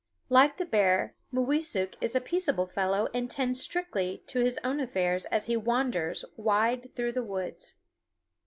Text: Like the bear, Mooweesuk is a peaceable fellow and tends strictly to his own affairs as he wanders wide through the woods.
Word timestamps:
Like 0.29 0.57
the 0.57 0.65
bear, 0.65 1.13
Mooweesuk 1.31 1.93
is 2.01 2.15
a 2.15 2.21
peaceable 2.21 2.65
fellow 2.65 3.07
and 3.13 3.29
tends 3.29 3.61
strictly 3.61 4.23
to 4.25 4.39
his 4.39 4.59
own 4.63 4.79
affairs 4.79 5.27
as 5.27 5.45
he 5.45 5.55
wanders 5.55 6.25
wide 6.35 6.89
through 6.95 7.11
the 7.11 7.21
woods. 7.23 7.75